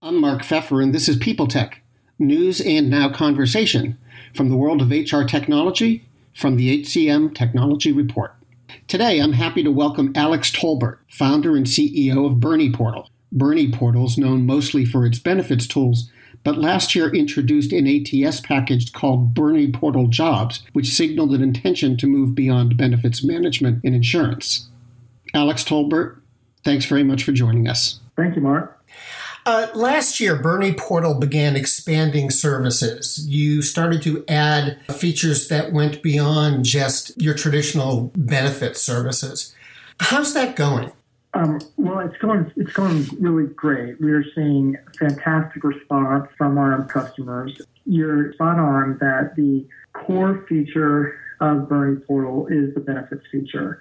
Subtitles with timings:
[0.00, 1.82] I'm Mark Feffer, and this is People Tech,
[2.20, 3.98] news and now conversation
[4.32, 6.04] from the world of HR technology
[6.36, 8.32] from the HCM Technology Report.
[8.86, 13.10] Today, I'm happy to welcome Alex Tolbert, founder and CEO of Bernie Portal.
[13.32, 16.08] Bernie Portal is known mostly for its benefits tools,
[16.44, 21.96] but last year introduced an ATS package called Bernie Portal Jobs, which signaled an intention
[21.96, 24.68] to move beyond benefits management and insurance.
[25.34, 26.20] Alex Tolbert,
[26.62, 27.98] thanks very much for joining us.
[28.16, 28.77] Thank you, Mark.
[29.48, 33.26] Uh, last year, Bernie Portal began expanding services.
[33.26, 39.54] You started to add features that went beyond just your traditional benefit services.
[40.00, 40.92] How's that going?
[41.32, 43.98] Um, well, it's going it's going really great.
[44.02, 47.58] We are seeing fantastic response from our customers.
[47.86, 53.78] You're spot on that the core feature of Bernie Portal is the benefits feature.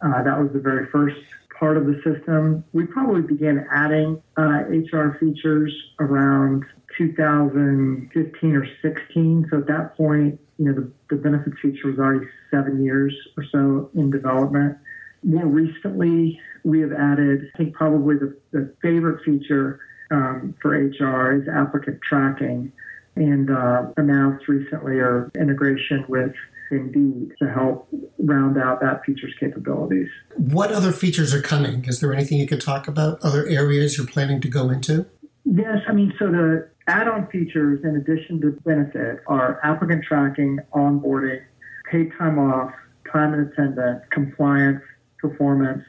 [0.00, 1.20] Uh, that was the very first
[1.60, 2.64] part of the system.
[2.72, 6.64] We probably began adding uh, HR features around
[6.96, 9.46] 2015 or 16.
[9.50, 13.44] So at that point, you know, the, the benefits feature was already seven years or
[13.52, 14.78] so in development.
[15.22, 21.40] More recently, we have added, I think, probably the, the favorite feature um, for HR
[21.40, 22.72] is applicant tracking,
[23.16, 26.32] and uh, announced recently our integration with
[26.70, 30.08] Indeed to help round out that feature's capabilities.
[30.36, 31.84] What other features are coming?
[31.86, 33.18] Is there anything you could talk about?
[33.22, 35.06] Other areas you're planning to go into?
[35.44, 40.58] Yes, I mean, so the add on features, in addition to benefit, are applicant tracking,
[40.74, 41.42] onboarding,
[41.90, 42.72] paid time off,
[43.12, 44.82] time and attendance, compliance,
[45.18, 45.84] performance,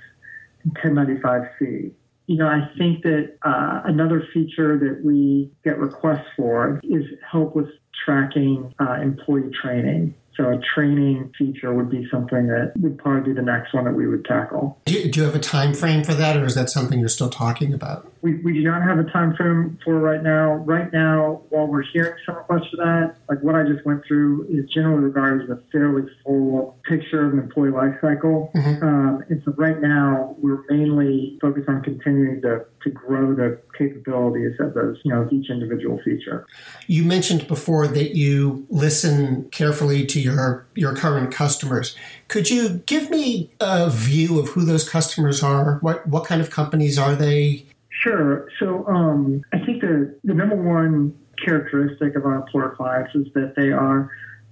[0.83, 1.91] 1095C.
[2.27, 7.55] You know, I think that uh, another feature that we get requests for is help
[7.55, 7.67] with
[8.05, 10.15] tracking uh, employee training.
[10.37, 13.93] So a training feature would be something that would probably be the next one that
[13.93, 14.79] we would tackle.
[14.85, 17.09] Do you, do you have a time frame for that, or is that something you're
[17.09, 18.09] still talking about?
[18.21, 20.53] We, we do not have a time frame for right now.
[20.53, 24.45] Right now, while we're hearing some requests for that, like what I just went through
[24.49, 28.51] is generally regarded as a fairly full picture of an employee life cycle.
[28.55, 28.83] Mm-hmm.
[28.83, 34.53] Um, and so right now, we're mainly focused on continuing to, to grow the capabilities
[34.59, 36.45] of those, you know, each individual feature.
[36.87, 41.95] You mentioned before that you listen carefully to your your current customers.
[42.27, 45.77] Could you give me a view of who those customers are?
[45.81, 47.65] What what kind of companies are they?
[47.89, 48.47] Sure.
[48.59, 53.53] So um, I think the the number one characteristic of our employer clients is that
[53.55, 54.11] they are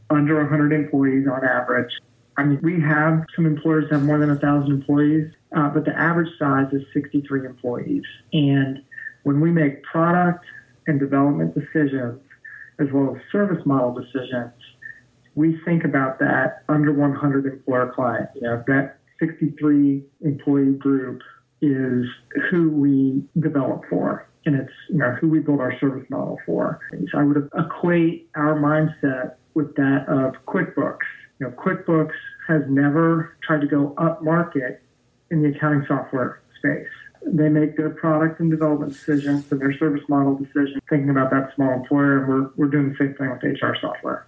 [0.10, 1.92] under 100 employees on average.
[2.38, 5.96] I mean, we have some employers that have more than 1,000 employees, uh, but the
[5.98, 8.04] average size is 63 employees.
[8.34, 8.82] And
[9.24, 10.46] when we make product
[10.88, 12.22] and development decisions,
[12.80, 14.54] as well as service model decisions,
[15.40, 18.28] we think about that under 100 employer client.
[18.36, 21.22] You know, that 63 employee group
[21.62, 22.06] is
[22.52, 24.28] who we develop for.
[24.46, 26.80] And it's you know who we build our service model for.
[27.12, 31.08] So I would equate our mindset with that of QuickBooks.
[31.40, 32.16] You know, QuickBooks
[32.48, 34.82] has never tried to go up market
[35.32, 36.88] in the accounting software space.
[37.26, 41.54] They make their product and development decisions and their service model decisions thinking about that
[41.56, 44.26] small employer, and we're, we're doing the same thing with HR software.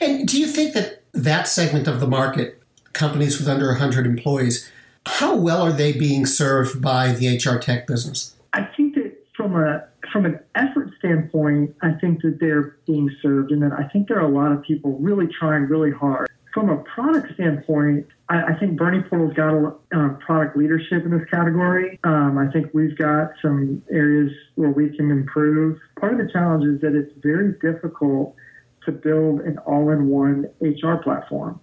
[0.00, 2.60] And do you think that that segment of the market,
[2.92, 4.70] companies with under 100 employees,
[5.06, 8.34] how well are they being served by the HR tech business?
[8.52, 13.50] I think that from a from an effort standpoint, I think that they're being served,
[13.50, 16.28] and that I think there are a lot of people really trying really hard.
[16.52, 21.10] From a product standpoint, I, I think Bernie Portal's got a um, product leadership in
[21.10, 21.98] this category.
[22.04, 25.80] Um, I think we've got some areas where we can improve.
[25.98, 28.36] Part of the challenge is that it's very difficult
[28.84, 31.60] to build an all-in-one HR platform.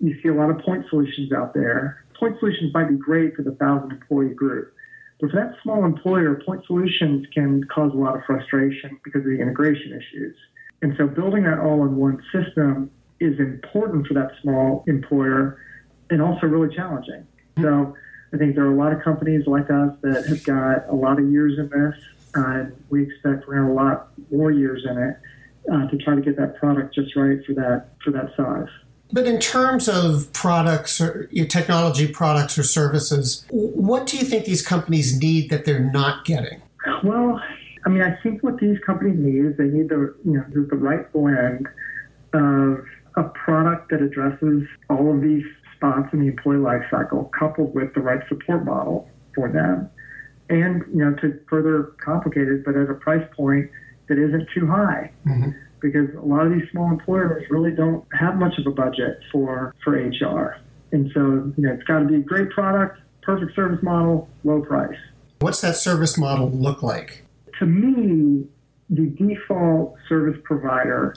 [0.00, 2.04] You see a lot of point solutions out there.
[2.18, 4.74] Point solutions might be great for the thousand employee group,
[5.20, 9.26] but for that small employer, point solutions can cause a lot of frustration because of
[9.26, 10.36] the integration issues.
[10.82, 15.58] And so building that all-in-one system is important for that small employer
[16.10, 17.26] and also really challenging.
[17.60, 17.94] So
[18.32, 21.18] I think there are a lot of companies like us that have got a lot
[21.18, 21.94] of years in this,
[22.34, 25.16] and we expect we're going to have a lot more years in it
[25.72, 28.68] uh, to try to get that product just right for that for that size.
[29.12, 34.66] But in terms of products or technology products or services, what do you think these
[34.66, 36.62] companies need that they're not getting?
[37.02, 37.40] Well,
[37.86, 40.76] I mean, I think what these companies need is they need the you know the
[40.76, 41.68] right blend
[42.32, 42.84] of
[43.16, 45.44] a product that addresses all of these
[45.76, 49.88] spots in the employee life cycle, coupled with the right support model for them,
[50.48, 53.70] and you know to further complicate it, but at a price point
[54.08, 55.10] that isn't too high.
[55.26, 55.50] Mm-hmm.
[55.80, 59.74] Because a lot of these small employers really don't have much of a budget for,
[59.84, 60.56] for HR.
[60.92, 64.62] And so, you know, it's got to be a great product, perfect service model, low
[64.62, 64.96] price.
[65.40, 67.24] What's that service model look like?
[67.58, 68.46] to me,
[68.90, 71.14] the default service provider,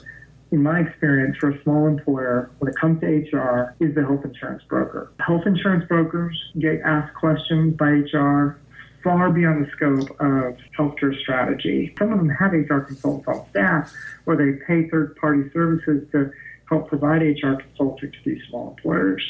[0.50, 4.24] in my experience, for a small employer, when it comes to HR, is the health
[4.24, 5.12] insurance broker.
[5.20, 8.58] Health insurance brokers get asked questions by HR
[9.02, 11.94] far beyond the scope of healthcare strategy.
[11.98, 13.92] Some of them have HR consultants on staff,
[14.26, 16.30] or they pay third party services to
[16.68, 19.22] help provide HR consulting to these small employers.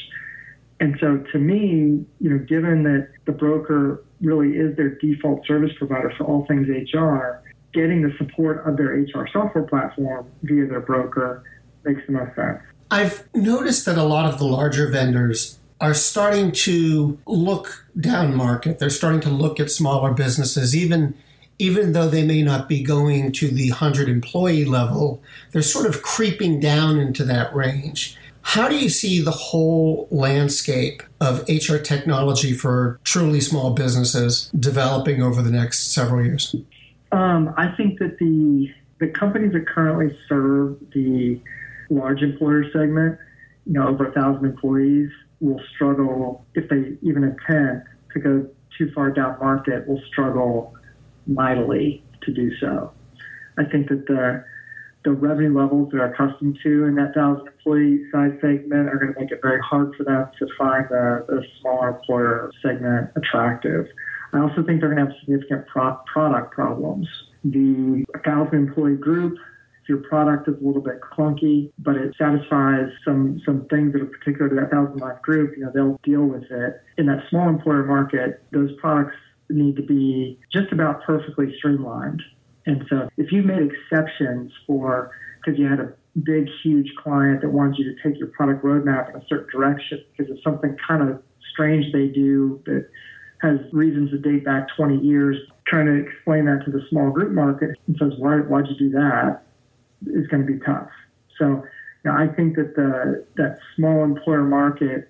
[0.79, 5.71] And so to me, you know, given that the broker really is their default service
[5.77, 7.41] provider for all things HR,
[7.73, 11.43] getting the support of their HR software platform via their broker
[11.85, 12.59] makes the most sense.
[12.91, 18.79] I've noticed that a lot of the larger vendors are starting to look down market.
[18.79, 21.15] They're starting to look at smaller businesses, even
[21.61, 25.21] even though they may not be going to the 100 employee level,
[25.51, 28.17] they're sort of creeping down into that range.
[28.41, 35.21] How do you see the whole landscape of HR technology for truly small businesses developing
[35.21, 36.55] over the next several years?
[37.11, 41.39] Um, I think that the the companies that currently serve the
[41.89, 43.17] large employer segment,
[43.65, 48.47] you know, over a thousand employees, will struggle if they even attempt to go
[48.77, 49.87] too far down market.
[49.87, 50.73] Will struggle
[51.27, 52.91] mightily to do so.
[53.57, 54.43] I think that the
[55.05, 59.19] the revenue levels they're accustomed to in that thousand employee size segment are going to
[59.19, 63.87] make it very hard for them to find the, the smaller employer segment attractive.
[64.33, 67.07] I also think they're going to have significant pro- product problems.
[67.45, 69.37] The 1,000 employee group,
[69.89, 74.05] your product is a little bit clunky, but it satisfies some, some things that are
[74.05, 76.81] particular to that 1,000 life group, you know, they'll deal with it.
[76.97, 79.15] In that small employer market, those products
[79.49, 82.21] need to be just about perfectly streamlined.
[82.67, 87.49] And so if you made exceptions for, because you had a big, huge client that
[87.49, 91.09] wants you to take your product roadmap in a certain direction because of something kind
[91.09, 91.21] of
[91.51, 92.87] strange they do that
[93.41, 97.31] has reasons that date back 20 years, trying to explain that to the small group
[97.31, 99.41] market and says, why, why'd you do that
[100.07, 100.89] is going to be tough.
[101.37, 101.63] So
[102.03, 105.09] you know, I think that the that small employer market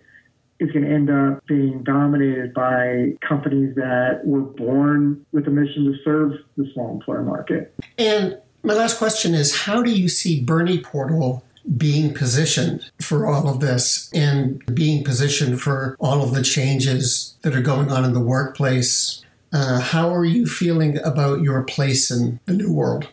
[0.60, 5.86] is going to end up being dominated by companies that were born with a mission
[5.86, 7.74] to serve the small employer market.
[7.98, 11.44] And my last question is how do you see Bernie Portal
[11.78, 17.56] being positioned for all of this and being positioned for all of the changes that
[17.56, 19.24] are going on in the workplace?
[19.54, 23.08] Uh, how are you feeling about your place in the new world?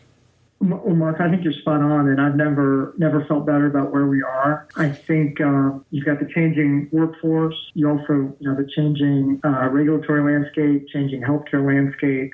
[0.59, 4.07] Well, Mark, I think you're spot on, and I've never never felt better about where
[4.07, 4.67] we are.
[4.75, 7.55] I think uh, you've got the changing workforce.
[7.75, 12.33] You also, you know, the changing uh, regulatory landscape, changing healthcare landscape.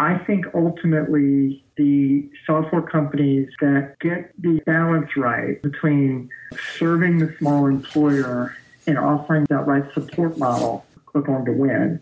[0.00, 6.28] I think ultimately the software companies that get the balance right between
[6.76, 8.56] serving the small employer
[8.86, 10.84] and offering that right support model
[11.14, 12.00] are going to win.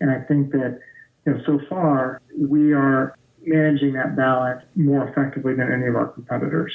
[0.00, 0.78] And I think that
[1.26, 6.08] you know, so far we are managing that balance more effectively than any of our
[6.08, 6.72] competitors.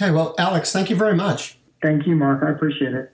[0.00, 1.58] Okay, well, Alex, thank you very much.
[1.82, 2.42] Thank you, Mark.
[2.42, 3.12] I appreciate it.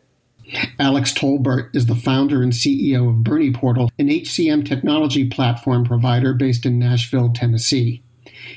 [0.78, 6.34] Alex Tolbert is the founder and CEO of Bernie Portal, an HCM technology platform provider
[6.34, 8.02] based in Nashville, Tennessee.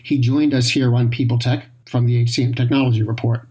[0.04, 3.48] He joined us here on People Tech from the HCM Technology Report.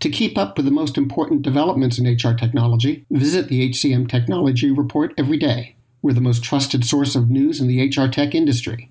[0.00, 4.70] To keep up with the most important developments in HR technology, visit the HCM Technology
[4.70, 5.76] Report every day.
[6.00, 8.90] We're the most trusted source of news in the HR tech industry.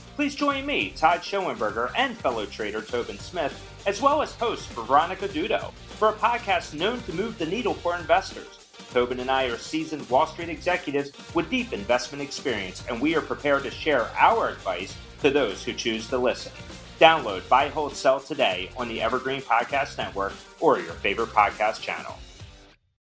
[0.21, 5.27] Please join me, Todd Schoenberger, and fellow trader Tobin Smith, as well as host Veronica
[5.27, 8.59] Dudo, for a podcast known to move the needle for investors.
[8.93, 13.21] Tobin and I are seasoned Wall Street executives with deep investment experience, and we are
[13.21, 16.51] prepared to share our advice to those who choose to listen.
[16.99, 22.19] Download Buy, Hold, Sell today on the Evergreen Podcast Network or your favorite podcast channel.